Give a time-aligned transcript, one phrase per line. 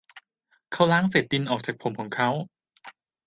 [0.71, 2.29] เขาล้างเศษดินออกจากผมของเขา